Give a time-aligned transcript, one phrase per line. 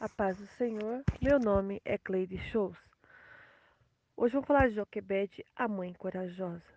[0.00, 2.76] A paz do Senhor, meu nome é Cleide Shows.
[4.16, 6.74] Hoje vamos falar de Joquebede, a mãe corajosa.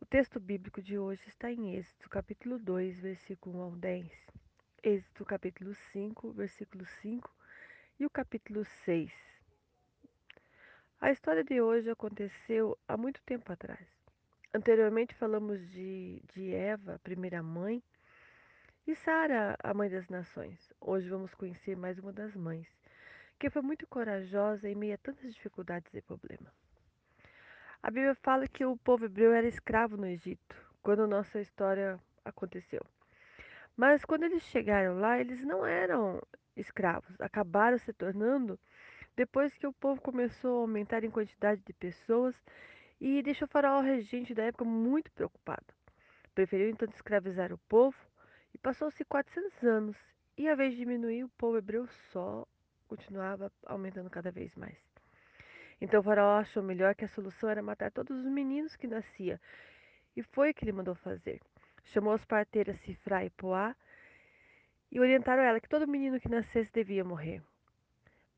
[0.00, 4.12] O texto bíblico de hoje está em Êxodo, capítulo 2, versículo 1 ao 10,
[4.82, 7.28] Êxodo, capítulo 5, versículo 5
[7.98, 9.12] e o capítulo 6.
[11.00, 13.86] A história de hoje aconteceu há muito tempo atrás.
[14.54, 17.82] Anteriormente falamos de, de Eva, primeira mãe,
[18.84, 20.72] e Sara, a mãe das nações.
[20.80, 22.66] Hoje vamos conhecer mais uma das mães,
[23.38, 26.52] que foi muito corajosa em meio a tantas dificuldades e problemas.
[27.80, 32.84] A Bíblia fala que o povo hebreu era escravo no Egito, quando nossa história aconteceu.
[33.76, 36.20] Mas quando eles chegaram lá, eles não eram
[36.56, 38.58] escravos, acabaram se tornando
[39.14, 42.34] depois que o povo começou a aumentar em quantidade de pessoas
[43.00, 45.66] e deixou o faraó regente da época muito preocupado.
[46.34, 47.96] Preferiu então escravizar o povo
[48.62, 49.96] passou-se 400 anos
[50.38, 52.46] e, ao invés de diminuir, o povo hebreu só
[52.86, 54.78] continuava aumentando cada vez mais.
[55.80, 59.38] Então o faraó achou melhor que a solução era matar todos os meninos que nasciam.
[60.16, 61.40] E foi o que ele mandou fazer.
[61.86, 63.74] Chamou as parteiras Sifra e Poá
[64.92, 67.42] e orientaram ela que todo menino que nascesse devia morrer.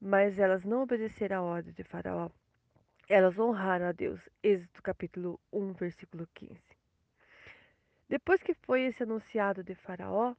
[0.01, 2.31] Mas elas não obedeceram à ordem de faraó.
[3.09, 4.21] Elas honraram a Deus.
[4.43, 6.74] Êxodo capítulo 1, versículo 15.
[8.15, 10.37] Depois que foi esse anunciado de Faraó,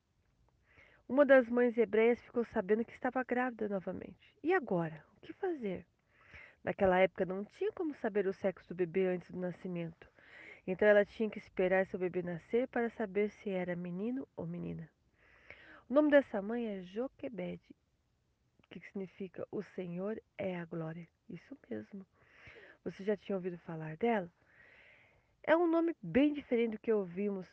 [1.10, 4.34] uma das mães hebreias ficou sabendo que estava grávida novamente.
[4.42, 5.04] E agora?
[5.18, 5.86] O que fazer?
[6.64, 10.10] Naquela época não tinha como saber o sexo do bebê antes do nascimento.
[10.66, 14.90] Então ela tinha que esperar seu bebê nascer para saber se era menino ou menina.
[15.90, 17.76] O nome dessa mãe é Joquebede,
[18.70, 21.06] que significa o Senhor é a glória.
[21.30, 22.08] Isso mesmo.
[22.86, 24.32] Você já tinha ouvido falar dela?
[25.44, 27.46] É um nome bem diferente do que ouvimos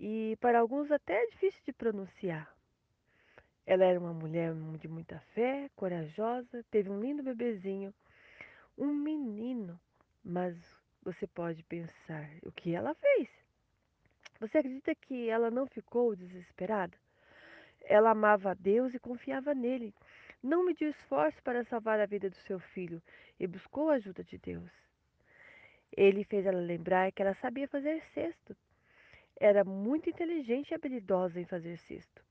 [0.00, 2.50] e para alguns até é difícil de pronunciar.
[3.66, 7.92] Ela era uma mulher de muita fé, corajosa, teve um lindo bebezinho,
[8.78, 9.78] um menino,
[10.24, 10.56] mas
[11.02, 13.28] você pode pensar o que ela fez.
[14.40, 16.96] Você acredita que ela não ficou desesperada?
[17.82, 19.94] Ela amava a Deus e confiava nele.
[20.42, 23.02] Não mediu esforço para salvar a vida do seu filho
[23.38, 24.70] e buscou a ajuda de Deus.
[25.94, 28.56] Ele fez ela lembrar que ela sabia fazer cesto.
[29.40, 32.22] Era muito inteligente e habilidosa em fazer cesto.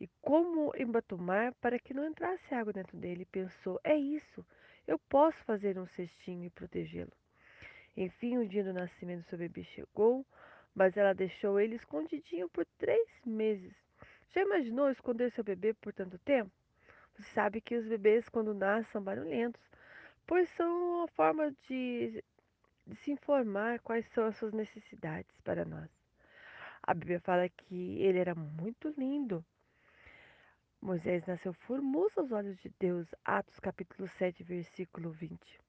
[0.00, 4.44] E como embatumar para que não entrasse água dentro dele, pensou: é isso,
[4.86, 7.12] eu posso fazer um cestinho e protegê-lo.
[7.96, 10.26] Enfim, o dia do nascimento do seu bebê chegou,
[10.74, 13.74] mas ela deixou ele escondidinho por três meses.
[14.30, 16.50] Já imaginou esconder seu bebê por tanto tempo?
[17.14, 19.62] Você sabe que os bebês, quando nascem, são barulhentos,
[20.26, 22.22] pois são uma forma de
[22.86, 25.99] de se informar quais são as suas necessidades para nós.
[26.82, 29.44] A Bíblia fala que ele era muito lindo.
[30.80, 33.06] Moisés nasceu formoso aos olhos de Deus.
[33.24, 35.60] Atos capítulo 7, versículo 20.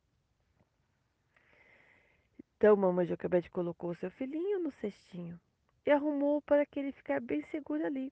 [2.56, 5.40] Então, mamãe Joquebede colocou seu filhinho no cestinho
[5.86, 8.12] e arrumou para que ele ficar bem seguro ali.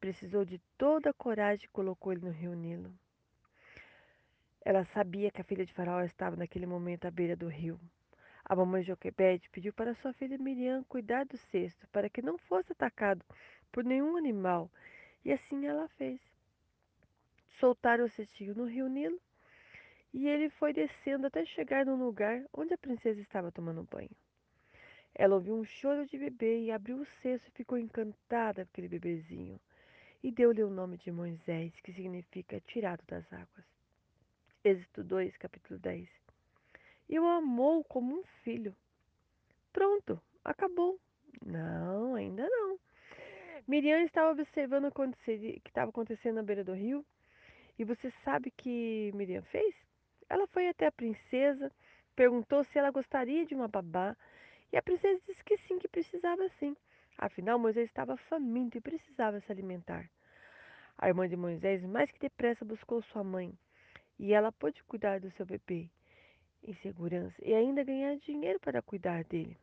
[0.00, 2.94] Precisou de toda a coragem e colocou ele no rio Nilo.
[4.64, 7.80] Ela sabia que a filha de Faraó estava naquele momento à beira do rio.
[8.48, 12.72] A mamãe Joquebede pediu para sua filha Miriam cuidar do cesto para que não fosse
[12.72, 13.22] atacado
[13.70, 14.70] por nenhum animal,
[15.22, 16.18] e assim ela fez.
[17.60, 19.20] Soltaram o cestinho no rio Nilo
[20.14, 24.16] e ele foi descendo até chegar num lugar onde a princesa estava tomando banho.
[25.14, 28.88] Ela ouviu um choro de bebê e abriu o cesto e ficou encantada com aquele
[28.88, 29.60] bebezinho.
[30.22, 33.66] E deu-lhe o nome de Moisés, que significa tirado das águas.
[34.64, 36.27] Êxodo 2, capítulo 10
[37.08, 38.74] e o amou como um filho.
[39.72, 40.98] Pronto, acabou.
[41.44, 42.78] Não, ainda não.
[43.66, 47.04] Miriam estava observando o que estava acontecendo na beira do rio.
[47.78, 49.74] E você sabe o que Miriam fez?
[50.28, 51.72] Ela foi até a princesa,
[52.14, 54.16] perguntou se ela gostaria de uma babá.
[54.72, 56.76] E a princesa disse que sim, que precisava sim.
[57.16, 60.10] Afinal, Moisés estava faminto e precisava se alimentar.
[60.96, 63.56] A irmã de Moisés, mais que depressa, buscou sua mãe.
[64.18, 65.88] E ela pôde cuidar do seu bebê
[66.62, 69.56] em segurança e ainda ganhar dinheiro para cuidar dele.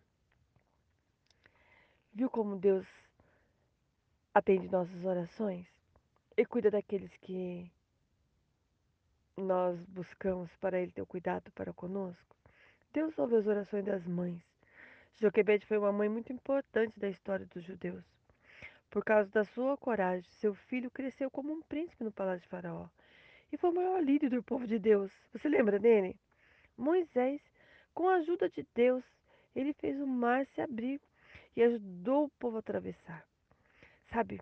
[2.14, 2.86] Viu como Deus
[4.34, 5.68] atende nossas orações
[6.38, 7.70] e cuida daqueles que
[9.38, 12.36] nós buscamos para Ele ter cuidado para conosco?
[12.94, 14.42] Deus ouve as orações das mães.
[15.20, 18.04] Joquebede foi uma mãe muito importante da história dos judeus.
[18.90, 22.88] Por causa da sua coragem, seu filho cresceu como um príncipe no palácio de Faraó
[23.52, 25.12] e foi o maior líder do povo de Deus.
[25.34, 26.18] Você lembra dele?
[26.78, 27.42] Moisés,
[27.94, 29.04] com a ajuda de Deus,
[29.56, 31.02] ele fez o mar se abrir
[31.56, 33.26] e ajudou o povo a atravessar.
[34.12, 34.40] Sabe,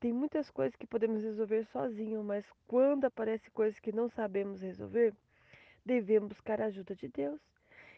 [0.00, 5.14] Tem muitas coisas que podemos resolver sozinho, mas quando aparecem coisas que não sabemos resolver,
[5.84, 7.40] devemos buscar a ajuda de Deus.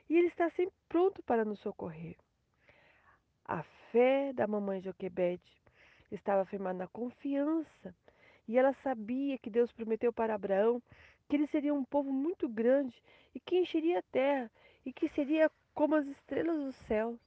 [0.09, 2.17] E Ele está sempre pronto para nos socorrer.
[3.45, 5.53] A fé da mamãe Joquebede
[6.13, 7.95] estava firmada na confiança
[8.47, 10.81] e ela sabia que Deus prometeu para Abraão
[11.29, 13.03] que ele seria um povo muito grande
[13.35, 14.51] e que encheria a terra
[14.85, 17.19] e que seria como as estrelas do céu.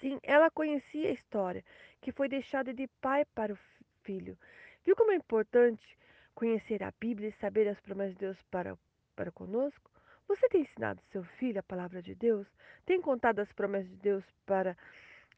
[0.00, 1.64] Sim, ela conhecia a história
[2.00, 3.58] que foi deixada de pai para o
[4.02, 4.38] filho.
[4.84, 5.98] Viu como é importante
[6.34, 8.78] conhecer a Bíblia e saber as promessas de Deus para,
[9.14, 9.90] para conosco?
[10.26, 12.46] Você tem ensinado seu filho a palavra de Deus?
[12.86, 14.76] Tem contado as promessas de Deus para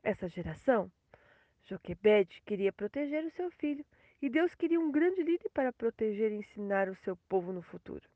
[0.02, 0.90] essa geração?
[1.64, 3.84] Joquebede queria proteger o seu filho
[4.22, 8.08] e Deus queria um grande líder para proteger e ensinar o seu povo no futuro.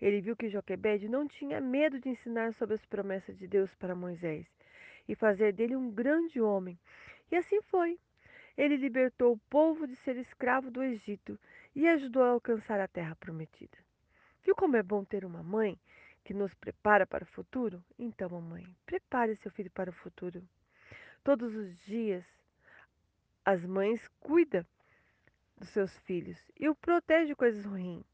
[0.00, 3.94] Ele viu que Joquebede não tinha medo de ensinar sobre as promessas de Deus para
[3.94, 4.46] Moisés
[5.08, 6.78] e fazer dele um grande homem.
[7.30, 7.98] E assim foi.
[8.56, 11.36] Ele libertou o povo de ser escravo do Egito
[11.74, 13.76] e ajudou a alcançar a terra prometida.
[14.44, 15.76] Viu como é bom ter uma mãe
[16.22, 17.82] que nos prepara para o futuro?
[17.98, 20.42] Então, mamãe, prepare seu filho para o futuro.
[21.24, 22.24] Todos os dias,
[23.44, 24.64] as mães cuidam
[25.62, 28.04] dos seus filhos e o protegem de coisas ruins,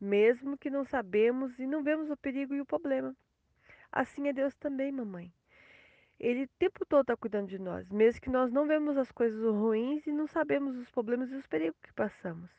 [0.00, 3.14] mesmo que não sabemos e não vemos o perigo e o problema.
[3.92, 5.32] Assim é Deus também, mamãe.
[6.18, 9.40] Ele o tempo todo está cuidando de nós, mesmo que nós não vemos as coisas
[9.40, 12.50] ruins e não sabemos os problemas e os perigos que passamos.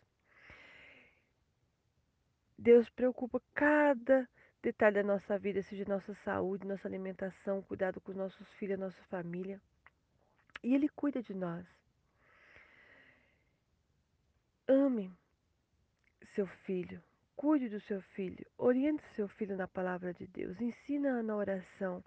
[2.58, 4.30] Deus preocupa cada
[4.62, 9.02] detalhe da nossa vida, seja nossa saúde, nossa alimentação, cuidado com os nossos filhos, nossa
[9.04, 9.62] família.
[10.64, 11.66] E Ele cuida de nós.
[14.71, 15.12] Ame
[16.36, 17.01] seu filho,
[17.36, 22.04] cuide do seu filho, oriente seu filho na palavra de Deus, ensina na oração,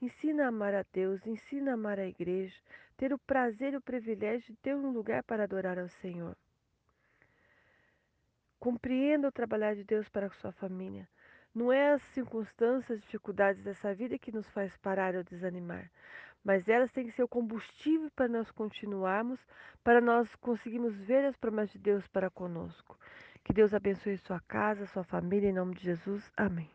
[0.00, 2.54] ensina a amar a Deus, ensina a amar a igreja,
[2.96, 6.36] ter o prazer e o privilégio de ter um lugar para adorar ao Senhor.
[8.60, 11.08] Compreenda o trabalhar de Deus para a sua família.
[11.52, 15.90] Não é as circunstâncias, as dificuldades dessa vida que nos faz parar ou desanimar,
[16.44, 19.40] mas elas têm que ser o combustível para nós continuarmos,
[19.82, 22.98] para nós conseguirmos ver as promessas de Deus para conosco.
[23.42, 26.30] Que Deus abençoe sua casa, sua família, em nome de Jesus.
[26.36, 26.74] Amém.